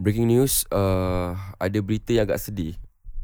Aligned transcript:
Breaking 0.00 0.32
news, 0.32 0.64
uh, 0.72 1.36
ada 1.60 1.76
berita 1.84 2.16
yang 2.16 2.24
agak 2.24 2.40
sedih 2.40 2.72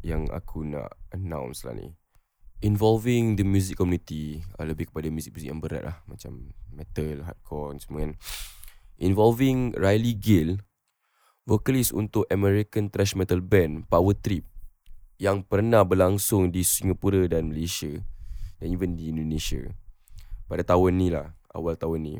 yang 0.05 0.29
aku 0.29 0.61
nak 0.61 0.93
announce 1.09 1.65
lah 1.65 1.73
ni. 1.73 1.89
Involving 2.61 3.33
the 3.33 3.41
music 3.41 3.81
community, 3.81 4.45
uh, 4.61 4.65
lebih 4.69 4.93
kepada 4.93 5.09
muzik-muzik 5.09 5.49
yang 5.49 5.57
berat 5.57 5.81
lah. 5.81 5.97
Macam 6.05 6.53
metal, 6.69 7.25
hardcore 7.25 7.81
semua 7.81 8.05
kan. 8.05 8.13
Involving 9.01 9.73
Riley 9.73 10.21
Gill, 10.21 10.61
vokalis 11.49 11.89
untuk 11.89 12.29
American 12.29 12.93
thrash 12.93 13.17
metal 13.17 13.41
band 13.41 13.89
Power 13.89 14.13
Trip 14.13 14.45
yang 15.17 15.41
pernah 15.41 15.81
berlangsung 15.81 16.53
di 16.53 16.61
Singapura 16.61 17.25
dan 17.25 17.49
Malaysia 17.49 17.89
dan 18.61 18.69
even 18.69 18.93
di 18.93 19.09
Indonesia 19.09 19.65
pada 20.45 20.61
tahun 20.61 20.93
ni 20.93 21.09
lah, 21.09 21.33
awal 21.57 21.73
tahun 21.73 21.99
ni. 22.05 22.15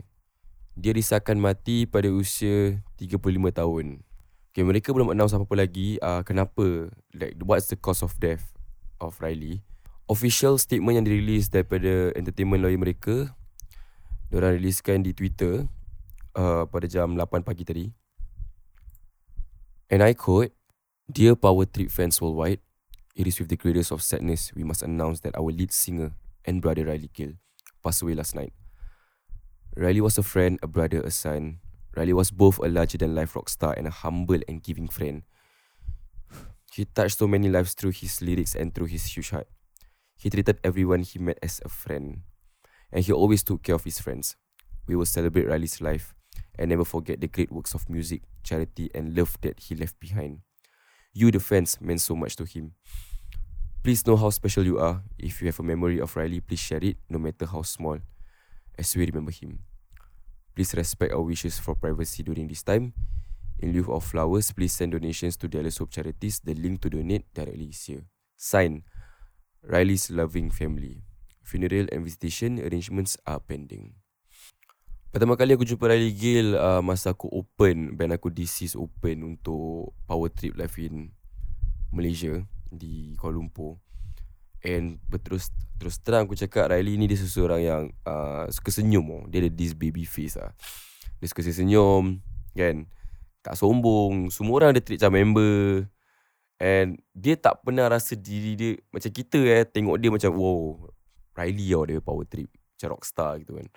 Dia 0.74 0.98
disahkan 0.98 1.38
mati 1.38 1.86
pada 1.86 2.10
usia 2.10 2.82
35 2.98 3.22
tahun 3.54 4.07
Okay, 4.58 4.66
mereka 4.66 4.90
belum 4.90 5.14
announce 5.14 5.38
apa-apa 5.38 5.54
lagi 5.54 6.02
uh, 6.02 6.26
Kenapa 6.26 6.90
Like, 7.14 7.38
what's 7.46 7.70
the 7.70 7.78
cause 7.78 8.02
of 8.02 8.18
death 8.18 8.42
Of 8.98 9.22
Riley? 9.22 9.62
Official 10.10 10.58
statement 10.58 10.98
yang 10.98 11.06
dirilis 11.06 11.54
Daripada 11.54 12.10
entertainment 12.18 12.66
lawyer 12.66 12.82
mereka 12.82 13.38
Diorang 14.34 14.58
riliskan 14.58 15.06
di 15.06 15.14
Twitter 15.14 15.70
uh, 16.34 16.66
Pada 16.74 16.90
jam 16.90 17.14
8 17.14 17.46
pagi 17.46 17.70
tadi. 17.70 17.86
And 19.94 20.02
I 20.02 20.18
quote 20.18 20.58
Dear 21.06 21.38
Power 21.38 21.70
Trip 21.70 21.94
fans 21.94 22.18
worldwide 22.18 22.58
It 23.14 23.30
is 23.30 23.38
with 23.38 23.54
the 23.54 23.62
greatest 23.62 23.94
of 23.94 24.02
sadness 24.02 24.58
We 24.58 24.66
must 24.66 24.82
announce 24.82 25.22
that 25.22 25.38
our 25.38 25.54
lead 25.54 25.70
singer 25.70 26.18
And 26.50 26.66
brother 26.66 26.90
Riley 26.90 27.14
Gill 27.14 27.38
Passed 27.86 28.02
away 28.02 28.18
last 28.18 28.34
night. 28.34 28.58
Riley 29.78 30.02
was 30.02 30.18
a 30.18 30.26
friend, 30.26 30.58
a 30.66 30.68
brother, 30.68 31.06
a 31.06 31.14
son 31.14 31.62
Riley 31.98 32.14
was 32.14 32.30
both 32.30 32.60
a 32.60 32.70
larger-than-life 32.70 33.36
rock 33.36 33.50
star 33.50 33.74
and 33.74 33.88
a 33.88 33.90
humble 33.90 34.38
and 34.48 34.62
giving 34.62 34.88
friend. 34.88 35.24
He 36.72 36.86
touched 36.86 37.18
so 37.18 37.28
many 37.28 37.50
lives 37.50 37.74
through 37.74 37.92
his 37.92 38.22
lyrics 38.22 38.54
and 38.54 38.74
through 38.74 38.86
his 38.86 39.06
huge 39.06 39.32
heart. 39.32 39.48
He 40.16 40.30
treated 40.30 40.60
everyone 40.64 41.02
he 41.02 41.18
met 41.18 41.40
as 41.42 41.60
a 41.66 41.70
friend. 41.70 42.22
And 42.92 43.04
he 43.04 43.12
always 43.12 43.42
took 43.42 43.64
care 43.64 43.74
of 43.74 43.84
his 43.84 44.00
friends. 44.00 44.36
We 44.86 44.96
will 44.96 45.08
celebrate 45.08 45.48
Riley's 45.48 45.82
life 45.82 46.14
and 46.60 46.70
never 46.70 46.86
forget 46.86 47.20
the 47.20 47.28
great 47.28 47.52
works 47.52 47.74
of 47.74 47.90
music, 47.90 48.22
charity, 48.44 48.92
and 48.94 49.18
love 49.18 49.36
that 49.42 49.60
he 49.60 49.74
left 49.74 50.00
behind. 50.00 50.42
You, 51.14 51.32
the 51.32 51.40
fans, 51.40 51.82
meant 51.82 52.02
so 52.02 52.16
much 52.16 52.36
to 52.36 52.46
him. 52.46 52.74
Please 53.84 54.06
know 54.06 54.18
how 54.18 54.30
special 54.30 54.64
you 54.64 54.78
are. 54.78 55.02
If 55.18 55.42
you 55.42 55.48
have 55.48 55.60
a 55.60 55.64
memory 55.64 56.00
of 56.00 56.16
Riley, 56.16 56.42
please 56.42 56.60
share 56.60 56.84
it, 56.84 56.98
no 57.10 57.18
matter 57.18 57.48
how 57.48 57.64
small, 57.64 57.98
as 58.78 58.96
we 58.96 59.06
remember 59.08 59.32
him. 59.32 59.60
Please 60.58 60.74
respect 60.74 61.14
our 61.14 61.22
wishes 61.22 61.62
for 61.62 61.78
privacy 61.78 62.26
during 62.26 62.50
this 62.50 62.66
time. 62.66 62.90
In 63.62 63.78
lieu 63.78 63.86
of 63.94 64.02
flowers, 64.02 64.50
please 64.50 64.74
send 64.74 64.90
donations 64.90 65.38
to 65.38 65.46
Dallas 65.46 65.78
Hope 65.78 65.94
Charities. 65.94 66.42
The 66.42 66.58
link 66.58 66.82
to 66.82 66.90
donate 66.90 67.30
directly 67.30 67.70
is 67.70 67.86
here. 67.86 68.10
Sign, 68.34 68.82
Riley's 69.62 70.10
loving 70.10 70.50
family. 70.50 71.06
Funeral 71.46 71.86
and 71.94 72.02
visitation 72.02 72.58
arrangements 72.58 73.22
are 73.30 73.38
pending. 73.38 74.02
Pertama 75.14 75.38
kali 75.38 75.54
aku 75.54 75.62
jumpa 75.62 75.94
Riley 75.94 76.18
Gill 76.18 76.58
uh, 76.58 76.82
masa 76.82 77.14
aku 77.14 77.30
open, 77.30 77.94
band 77.94 78.18
aku 78.18 78.34
DC's 78.34 78.74
open 78.74 79.38
untuk 79.38 79.94
Power 80.10 80.34
Trip 80.34 80.58
Live 80.58 80.82
in 80.82 81.14
Malaysia 81.94 82.34
di 82.74 83.14
Kuala 83.14 83.38
Lumpur. 83.38 83.78
And 84.66 84.98
berterus 85.06 85.54
terus 85.78 86.02
terang 86.02 86.26
aku 86.26 86.34
cakap 86.34 86.74
Riley 86.74 86.98
ni 86.98 87.06
dia 87.06 87.20
seseorang 87.22 87.62
yang 87.62 87.84
uh, 88.04 88.50
suka 88.50 88.74
senyum 88.74 89.06
oh. 89.06 89.24
Dia 89.30 89.46
ada 89.46 89.52
this 89.54 89.78
baby 89.78 90.04
face 90.04 90.38
lah. 90.38 90.54
Dia 91.22 91.28
suka 91.30 91.46
senyum 91.46 92.22
kan? 92.58 92.90
Tak 93.46 93.54
sombong. 93.56 94.34
Semua 94.34 94.64
orang 94.64 94.74
dia 94.74 94.82
treat 94.82 94.98
macam 94.98 95.14
member. 95.14 95.86
And 96.58 96.98
dia 97.14 97.38
tak 97.38 97.62
pernah 97.62 97.86
rasa 97.86 98.18
diri 98.18 98.58
dia 98.58 98.82
Macam 98.90 99.14
kita 99.14 99.38
eh 99.46 99.62
Tengok 99.62 99.94
dia 100.02 100.10
macam 100.10 100.34
Wow 100.34 100.90
Riley 101.38 101.70
tau 101.70 101.86
dia 101.86 102.02
power 102.02 102.26
trip. 102.26 102.50
Macam 102.50 102.98
rockstar 102.98 103.38
gitu 103.46 103.62
kan. 103.62 103.70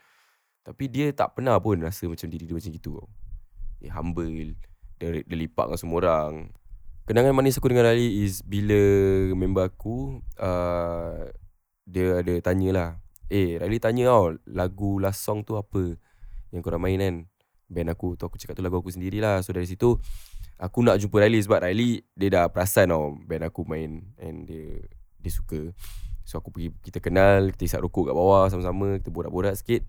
Tapi 0.64 0.84
dia 0.88 1.12
tak 1.12 1.36
pernah 1.36 1.60
pun 1.60 1.76
rasa 1.80 2.08
macam 2.08 2.28
diri 2.32 2.48
dia 2.48 2.56
macam 2.56 2.72
gitu 2.72 2.96
Dia 3.84 3.92
humble 3.92 4.56
Dia, 4.96 5.20
dia 5.24 5.36
lipat 5.36 5.69
dengan 5.69 5.80
semua 5.80 5.98
orang 6.00 6.32
Kenangan 7.10 7.34
manis 7.34 7.59
aku 7.59 7.75
dengan 7.75 7.91
Riley 7.91 8.22
is 8.22 8.38
bila 8.47 8.78
member 9.34 9.66
aku 9.66 10.22
uh, 10.38 11.26
dia 11.82 12.22
ada 12.22 12.38
tanya 12.38 12.69
lah. 12.71 12.91
Eh, 13.26 13.59
Riley 13.59 13.82
tanya 13.82 14.15
tau 14.15 14.38
lagu 14.47 15.03
last 15.03 15.26
song 15.26 15.43
tu 15.43 15.59
apa 15.59 15.99
yang 16.54 16.62
korang 16.62 16.78
main 16.78 17.03
kan. 17.03 17.26
Band 17.66 17.91
aku 17.91 18.15
tu 18.15 18.31
aku 18.31 18.38
cakap 18.38 18.54
tu 18.54 18.62
lagu 18.62 18.78
aku 18.78 18.94
sendirilah. 18.94 19.43
So 19.43 19.50
dari 19.50 19.66
situ 19.66 19.99
aku 20.54 20.87
nak 20.87 21.03
jumpa 21.03 21.26
Riley 21.26 21.43
sebab 21.43 21.66
Riley 21.66 22.06
dia 22.15 22.31
dah 22.31 22.44
perasan 22.47 22.94
tau 22.94 23.19
band 23.26 23.43
aku 23.43 23.66
main 23.66 24.06
and 24.22 24.47
dia 24.47 24.78
dia 25.19 25.32
suka. 25.34 25.75
So 26.22 26.38
aku 26.38 26.54
pergi 26.54 26.70
kita 26.78 27.03
kenal, 27.03 27.50
kita 27.59 27.75
isap 27.75 27.91
rokok 27.91 28.06
kat 28.06 28.15
bawah 28.15 28.47
sama-sama, 28.54 29.03
kita 29.03 29.10
borak-borak 29.10 29.59
sikit. 29.59 29.82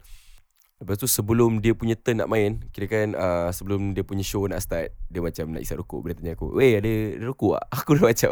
Lepas 0.82 0.98
tu 0.98 1.06
sebelum 1.06 1.62
dia 1.62 1.78
punya 1.78 1.94
turn 1.94 2.26
nak 2.26 2.30
main 2.34 2.58
Kira 2.74 2.90
kan 2.90 3.14
uh, 3.14 3.54
sebelum 3.54 3.94
dia 3.94 4.02
punya 4.02 4.26
show 4.26 4.50
nak 4.50 4.66
start 4.66 4.90
Dia 5.14 5.22
macam 5.22 5.54
nak 5.54 5.62
isap 5.62 5.86
rokok. 5.86 6.10
Dia 6.10 6.18
tanya 6.18 6.34
aku 6.34 6.58
Weh 6.58 6.74
ada, 6.74 6.90
ada 6.90 7.26
rokok 7.30 7.62
tak? 7.62 7.66
Aku 7.78 7.90
dah 7.94 8.06
macam 8.10 8.32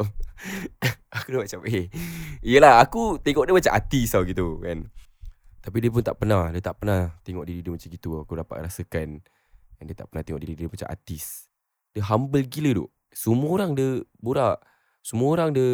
Aku 1.22 1.28
dah 1.30 1.40
macam 1.46 1.60
Eh 1.70 1.86
Yelah 2.42 2.82
aku 2.82 3.22
tengok 3.22 3.46
dia 3.46 3.54
macam 3.54 3.72
artis 3.78 4.10
tau 4.10 4.26
gitu 4.26 4.58
kan. 4.66 4.90
Tapi 5.62 5.78
dia 5.78 5.94
pun 5.94 6.02
tak 6.02 6.18
pernah 6.18 6.50
Dia 6.50 6.62
tak 6.66 6.82
pernah 6.82 7.14
tengok 7.22 7.46
diri 7.46 7.62
dia 7.62 7.70
macam 7.70 7.90
gitu. 7.94 8.10
Aku 8.26 8.34
dapat 8.34 8.58
rasakan 8.66 9.22
Dan 9.78 9.84
dia 9.86 9.94
tak 9.94 10.10
pernah 10.10 10.26
tengok 10.26 10.42
diri 10.42 10.54
dia 10.58 10.66
macam 10.66 10.90
artis. 10.90 11.46
Dia 11.94 12.02
humble 12.10 12.50
gila 12.50 12.82
tu 12.82 12.86
Semua 13.14 13.62
orang 13.62 13.78
dia 13.78 14.02
borak. 14.18 14.58
Semua 15.06 15.38
orang 15.38 15.54
dia 15.54 15.70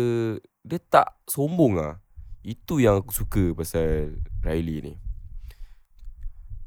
Dia 0.67 0.79
tak 0.91 1.23
sombong 1.23 1.79
lah 1.79 2.03
Itu 2.43 2.83
yang 2.83 2.99
aku 2.99 3.15
suka 3.15 3.55
pasal 3.55 4.19
Riley 4.43 4.83
ni 4.83 5.04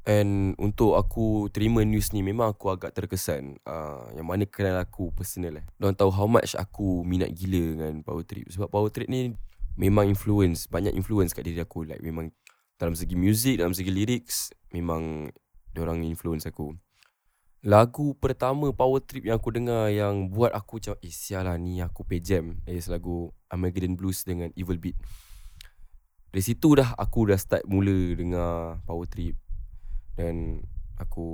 And 0.08 0.56
untuk 0.56 0.96
aku 0.96 1.52
terima 1.52 1.84
news 1.84 2.16
ni 2.16 2.24
memang 2.24 2.56
aku 2.56 2.72
agak 2.72 2.96
terkesan. 2.96 3.60
Uh, 3.68 4.08
Yang 4.16 4.24
mana 4.24 4.44
kenal 4.48 4.80
aku 4.80 5.12
personal 5.12 5.60
eh. 5.60 5.64
Diorang 5.76 6.00
tahu 6.00 6.08
how 6.08 6.24
much 6.24 6.56
aku 6.56 7.04
minat 7.04 7.28
gila 7.36 7.76
dengan 7.76 8.00
Power 8.00 8.24
Trip. 8.24 8.48
Sebab 8.48 8.72
Power 8.72 8.88
Trip 8.88 9.04
ni 9.04 9.36
memang 9.76 10.08
influence 10.08 10.64
Banyak 10.64 10.96
influence 10.96 11.36
kat 11.36 11.44
diri 11.44 11.60
aku. 11.60 11.84
Like 11.84 12.00
memang 12.00 12.32
dalam 12.80 12.96
segi 12.96 13.20
music, 13.20 13.60
dalam 13.60 13.76
segi 13.76 13.92
lyrics 13.92 14.48
Memang 14.72 15.28
diorang 15.76 16.00
influence 16.00 16.48
aku. 16.48 16.72
Lagu 17.68 18.16
pertama 18.16 18.72
Power 18.72 19.04
Trip 19.04 19.28
yang 19.28 19.36
aku 19.36 19.52
dengar 19.52 19.92
Yang 19.92 20.32
buat 20.32 20.56
aku 20.56 20.80
macam 20.80 20.96
Eh 21.04 21.12
sial 21.12 21.44
lah 21.44 21.60
ni 21.60 21.84
aku 21.84 22.08
pay 22.08 22.24
jam. 22.24 22.56
Is 22.64 22.88
lagu 22.88 23.28
Armageddon 23.52 23.92
Blues 23.92 24.24
dengan 24.24 24.48
Evil 24.56 24.80
Beat. 24.80 24.96
Dari 26.32 26.40
situ 26.40 26.80
dah 26.80 26.96
aku 26.96 27.28
dah 27.28 27.36
start 27.36 27.68
mula 27.68 28.16
dengar 28.16 28.80
Power 28.88 29.04
Trip 29.04 29.36
dan 30.18 30.66
aku 30.98 31.30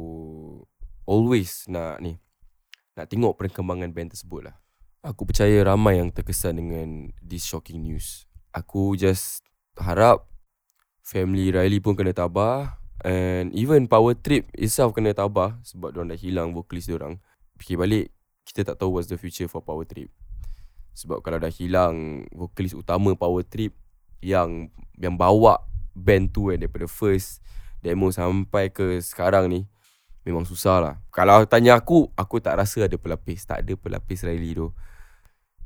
always 1.08 1.64
nak 1.72 2.04
ni 2.04 2.20
nak 2.92 3.08
tengok 3.08 3.40
perkembangan 3.40 3.90
band 3.96 4.12
tersebut 4.12 4.52
lah. 4.52 4.56
Aku 5.00 5.24
percaya 5.24 5.64
ramai 5.64 6.00
yang 6.00 6.12
terkesan 6.12 6.60
dengan 6.60 7.08
this 7.24 7.48
shocking 7.48 7.80
news. 7.80 8.28
Aku 8.52 8.92
just 8.94 9.40
harap 9.80 10.28
family 11.00 11.48
Riley 11.48 11.80
pun 11.80 11.96
kena 11.96 12.12
tabah 12.12 12.76
and 13.02 13.52
even 13.56 13.88
Power 13.88 14.14
Trip 14.14 14.48
itself 14.54 14.92
kena 14.92 15.16
tabah 15.16 15.58
sebab 15.64 15.92
diorang 15.92 16.12
dah 16.12 16.20
hilang 16.20 16.52
vokalis 16.52 16.88
diorang. 16.88 17.18
Fikir 17.60 17.76
balik, 17.80 18.12
kita 18.44 18.72
tak 18.72 18.80
tahu 18.80 19.00
what's 19.00 19.10
the 19.10 19.18
future 19.18 19.48
for 19.48 19.60
Power 19.60 19.84
Trip. 19.84 20.08
Sebab 20.94 21.20
kalau 21.20 21.42
dah 21.42 21.50
hilang 21.50 22.24
vokalis 22.30 22.72
utama 22.72 23.12
Power 23.18 23.42
Trip 23.44 23.74
yang 24.24 24.72
yang 24.96 25.18
bawa 25.18 25.60
band 25.92 26.32
tu 26.32 26.48
kan 26.48 26.56
daripada 26.56 26.88
first 26.88 27.44
demo 27.84 28.08
sampai 28.08 28.72
ke 28.72 28.96
sekarang 29.04 29.52
ni 29.52 29.68
Memang 30.24 30.48
susah 30.48 30.80
lah. 30.80 30.94
Kalau 31.12 31.44
tanya 31.44 31.76
aku 31.76 32.08
Aku 32.16 32.40
tak 32.40 32.56
rasa 32.56 32.88
ada 32.88 32.96
pelapis. 32.96 33.44
Tak 33.44 33.60
ada 33.60 33.76
pelapis 33.76 34.24
Riley 34.24 34.56
tu. 34.56 34.72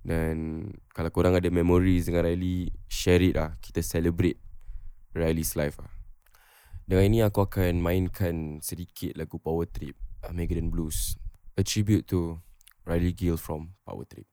Dan 0.02 0.66
Kalau 0.90 1.14
korang 1.14 1.38
ada 1.38 1.46
memories 1.46 2.10
dengan 2.10 2.26
Riley 2.26 2.75
Share 2.90 3.22
it 3.22 3.38
lah. 3.38 3.54
Kita 3.62 3.78
celebrate 3.87 4.43
Riley's 5.14 5.54
life 5.54 5.78
lah. 5.78 5.94
Dengan 6.90 7.04
ini 7.06 7.19
aku 7.22 7.46
akan 7.46 7.78
mainkan 7.78 8.58
Sedikit 8.58 9.14
lagu 9.14 9.38
Power 9.38 9.70
Trip 9.70 9.94
Megadon 10.34 10.75
Blues. 10.75 11.14
A 11.54 11.62
tribute 11.62 12.10
to 12.10 12.43
Riley 12.82 13.14
Gill 13.14 13.38
from 13.38 13.78
Power 13.87 14.02
Trip. 14.10 14.26